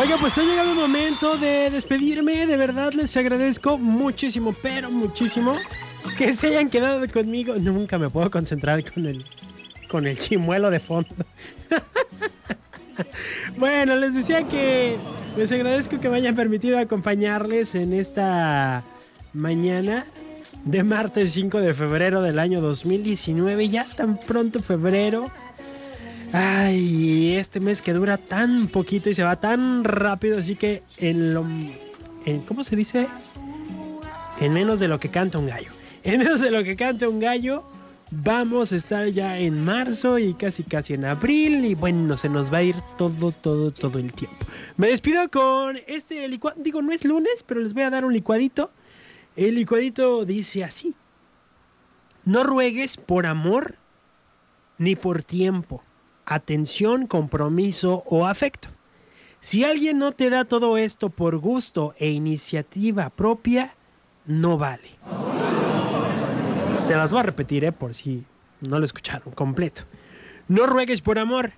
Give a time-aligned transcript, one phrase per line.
[0.00, 2.46] Oiga, pues ha llegado el momento de despedirme.
[2.46, 5.54] De verdad les agradezco muchísimo, pero muchísimo
[6.16, 7.54] que se hayan quedado conmigo.
[7.56, 9.26] Nunca me puedo concentrar con el,
[9.88, 11.10] con el chimuelo de fondo.
[13.58, 14.96] bueno, les decía que
[15.36, 18.82] les agradezco que me hayan permitido acompañarles en esta
[19.34, 20.06] mañana
[20.64, 23.68] de martes 5 de febrero del año 2019.
[23.68, 25.30] Ya tan pronto febrero.
[26.32, 31.34] Ay, este mes que dura tan poquito y se va tan rápido, así que en
[31.34, 31.44] lo...
[32.46, 33.08] ¿Cómo se dice?
[34.38, 35.72] En menos de lo que canta un gallo.
[36.02, 37.62] En menos de lo que canta un gallo,
[38.10, 41.64] vamos a estar ya en marzo y casi casi en abril.
[41.64, 44.46] Y bueno, se nos va a ir todo, todo, todo el tiempo.
[44.78, 46.56] Me despido con este licuado.
[46.62, 48.70] Digo, no es lunes, pero les voy a dar un licuadito.
[49.36, 50.94] El licuadito dice así.
[52.24, 53.76] No ruegues por amor
[54.78, 55.82] ni por tiempo
[56.30, 58.68] atención, compromiso o afecto.
[59.40, 63.74] Si alguien no te da todo esto por gusto e iniciativa propia,
[64.26, 64.90] no vale.
[66.76, 67.72] Se las voy a repetir, ¿eh?
[67.72, 68.24] por si
[68.60, 69.82] no lo escucharon completo.
[70.46, 71.52] No ruegues por amor,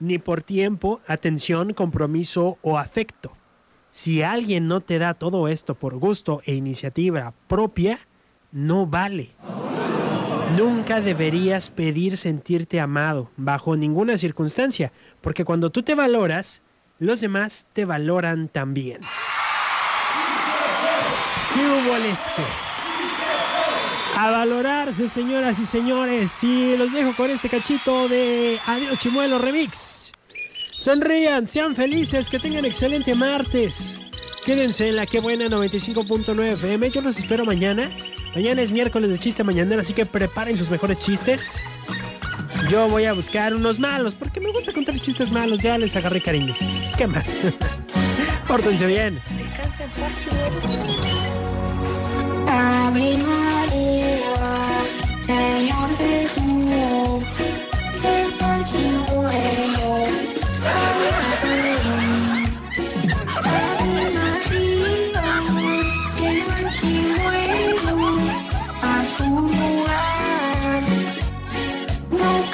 [0.00, 3.32] ni por tiempo, atención, compromiso o afecto.
[3.90, 8.00] Si alguien no te da todo esto por gusto e iniciativa propia,
[8.50, 9.30] no vale.
[10.56, 16.62] Nunca deberías pedir sentirte amado bajo ninguna circunstancia, porque cuando tú te valoras,
[16.98, 19.00] los demás te valoran también.
[21.54, 22.42] ¿Qué?
[24.16, 26.42] A valorarse, señoras y señores.
[26.42, 30.12] Y los dejo con este cachito de Adiós Chimuelo Remix.
[30.76, 33.98] Sonrían, sean felices, que tengan excelente martes.
[34.44, 36.90] Quédense en la que buena 95.9 FM.
[36.90, 37.90] Yo los espero mañana
[38.34, 41.62] Mañana es miércoles de chiste mañanero, así que preparen sus mejores chistes.
[42.70, 45.60] Yo voy a buscar unos malos, porque me gusta contar chistes malos.
[45.60, 46.54] Ya les agarré cariño.
[46.84, 47.34] Es que más.
[48.48, 49.18] Pórtense bien.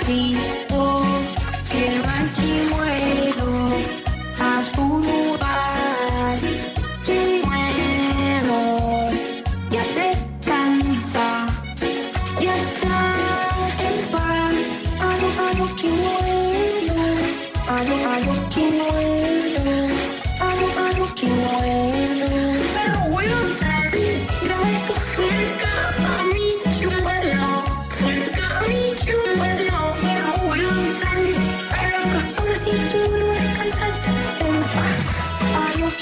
[0.07, 1.03] Cristo,
[1.71, 3.51] que manchimuelo
[4.39, 6.39] a su lugar.
[7.05, 8.63] Chimuelo,
[9.71, 11.47] ya descansa,
[12.39, 14.67] ya estás en paz.
[15.09, 17.07] Aló, aló, chimuelo,
[17.67, 19.34] aló, aló, chimuelo.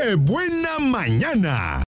[0.00, 1.78] ¡Qué buena mañana!